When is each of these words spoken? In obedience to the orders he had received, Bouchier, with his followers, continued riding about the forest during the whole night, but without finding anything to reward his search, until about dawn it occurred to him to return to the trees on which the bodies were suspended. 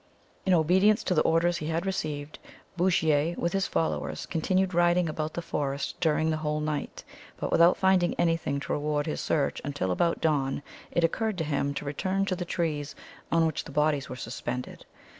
In 0.47 0.55
obedience 0.55 1.03
to 1.03 1.13
the 1.13 1.21
orders 1.21 1.57
he 1.57 1.67
had 1.67 1.85
received, 1.85 2.39
Bouchier, 2.75 3.35
with 3.37 3.53
his 3.53 3.67
followers, 3.67 4.25
continued 4.25 4.73
riding 4.73 5.07
about 5.07 5.35
the 5.35 5.43
forest 5.43 5.99
during 5.99 6.31
the 6.31 6.37
whole 6.37 6.59
night, 6.59 7.03
but 7.37 7.51
without 7.51 7.77
finding 7.77 8.15
anything 8.15 8.59
to 8.61 8.73
reward 8.73 9.05
his 9.05 9.21
search, 9.21 9.61
until 9.63 9.91
about 9.91 10.19
dawn 10.19 10.63
it 10.89 11.03
occurred 11.03 11.37
to 11.37 11.43
him 11.43 11.75
to 11.75 11.85
return 11.85 12.25
to 12.25 12.35
the 12.35 12.45
trees 12.45 12.95
on 13.31 13.45
which 13.45 13.65
the 13.65 13.71
bodies 13.71 14.09
were 14.09 14.15
suspended. 14.15 14.87